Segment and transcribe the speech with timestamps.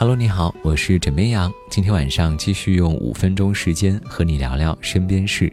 [0.00, 1.52] Hello，你好，我是枕边羊。
[1.68, 5.52] 今天晚上继续用五分钟时间和你聊聊身边事。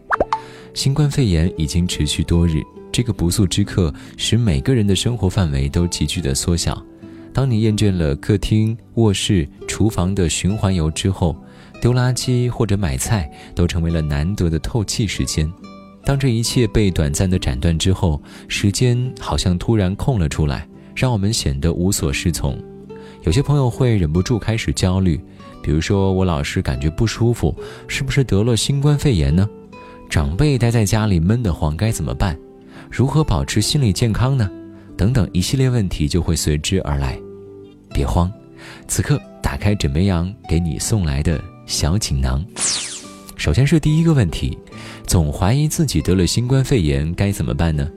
[0.75, 2.61] 新冠肺炎已经持续多日，
[2.91, 6.79] 这个不速之客使每个人的生活范围都急剧的缩小。
[7.33, 11.35] 当你厌倦了客厅、卧室、厨房的循环游之后，
[11.81, 15.51] 丢垃圾或者买菜都成为了难得的透气时间。
[16.03, 22.55] 当这一切被短暂的斩断之后，时间好像突然空了出来，让我们显得无所适从。
[23.23, 25.19] 有些朋友会忍不住开始焦虑，
[25.61, 27.55] 比如说我老是感觉不舒服，
[27.87, 29.49] 是不是得了新冠肺炎呢？
[30.09, 32.37] 长辈待在家里闷得慌，该怎么办？
[32.91, 34.49] 如何保持心理健康呢？
[34.95, 37.17] 等等一系列问题就会随之而来。
[37.93, 38.31] 别慌，
[38.87, 42.45] 此刻打开枕边羊给你送来的小锦囊。
[43.35, 44.57] 首先是第一个问题，
[45.05, 47.89] 总怀疑自己得了新冠肺炎，该怎么办呢？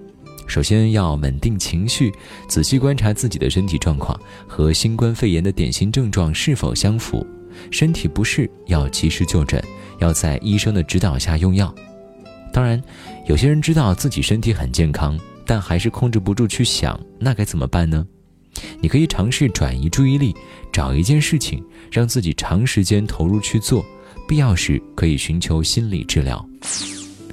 [0.49, 2.13] 首先要稳定情绪，
[2.49, 7.25] 仔细观察自己的身体状况和新冠肺炎的典型症状是否相符。
[7.71, 9.63] 身体不适要及时就诊，
[9.99, 11.73] 要在医生的指导下用药。
[12.53, 12.83] 当然，
[13.27, 18.07] 有些人知道自己身体很健康，但还是控制不住去想，那该怎么办呢？
[18.81, 20.35] 你可以尝试转移注意力，
[20.73, 23.85] 找一件事情让自己长时间投入去做，
[24.27, 26.45] 必要时可以寻求心理治疗。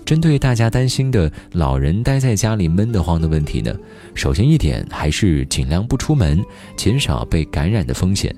[0.05, 3.75] 针对大家担心的老人待在家里闷得慌的问题呢，
[4.13, 6.45] 首先一点还是尽量不出门，
[6.77, 8.33] 减少被感染的风险。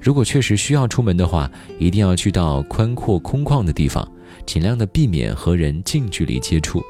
[0.00, 4.08] 如果确实需要出门的话，一定要去到宽阔空旷的地方，
[4.46, 6.80] 尽量的避免和人近距离接触。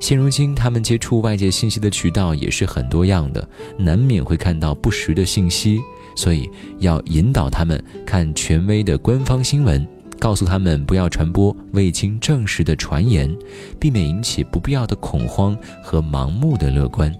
[0.00, 5.78] 现如今，他们接触外界信息的渠道也是很多样的，难免会看到不实的信息，
[6.16, 9.86] 所以要引导他们看权威的官方新闻。
[10.18, 13.34] 告诉他们不要传播未经证实的传言，
[13.78, 17.14] 避免引起不必要的恐慌和盲目的乐观。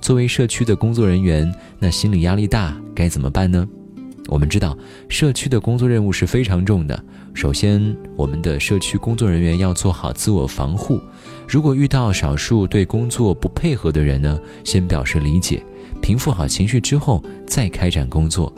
[0.00, 3.66] 作为社区的工作人员，那心理压力大该怎么办呢？
[4.28, 4.76] 我们知道，
[5.08, 7.04] 社区的工作任务是非常重的。
[7.32, 11.00] 首先，我们的社区工作人员要做好自我防护。
[11.48, 15.64] 如果遇到少数对工作不配合的人呢，先表示理解，
[16.00, 18.52] 平复好情绪之后再开展工作。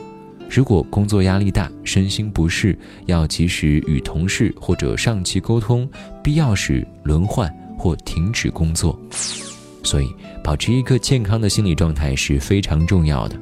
[0.53, 2.77] 如果工作压力大、身心不适，
[3.07, 5.89] 要及时与同事或者上级沟通，
[6.23, 8.95] 必要时轮换或停止工作。
[9.83, 10.07] 所以，
[10.43, 13.35] 保持一个健康的心理状态是非常重要的。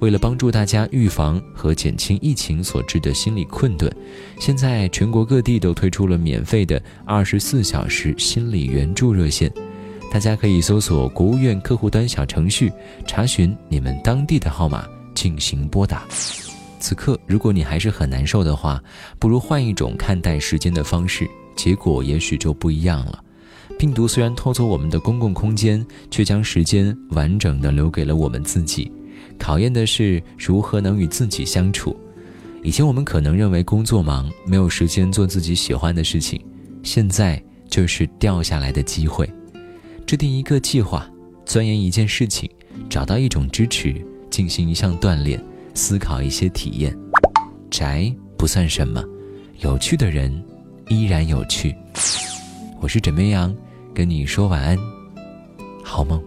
[0.00, 3.94] 为了帮助大家预防和减轻疫情所致的心理困顿，
[4.40, 9.52] 现在全国各地都推出了免费的二十四小时心理援助热线，
[10.10, 12.72] 大家可以搜索国务院客户端小程序，
[13.06, 16.02] 查询你们当地的号码进行拨打。
[16.78, 18.82] 此刻，如果你还是很难受的话，
[19.18, 23.22] 不如换一种看待时间的方式，结果也许就不一样了。
[23.78, 28.90] 病毒虽然偷走我们的公共空间，却将时间完整的留给了我们自己。
[29.38, 31.94] 考验的是如何能与自己相处。
[32.62, 36.40] 以前我们可能认为工作忙，没有时间做自己喜欢的事情，
[36.82, 39.28] 现在就是掉下来的机会。
[40.06, 41.08] 制定一个计划，
[41.44, 42.48] 钻研一件事情，
[42.88, 43.94] 找到一种支持，
[44.30, 45.42] 进行一项锻炼。
[45.76, 46.96] 思考一些体验，
[47.70, 49.04] 宅不算什么，
[49.60, 50.32] 有趣的人
[50.88, 51.76] 依然有趣。
[52.80, 53.54] 我是枕边羊，
[53.94, 54.78] 跟你说晚安，
[55.84, 56.18] 好梦。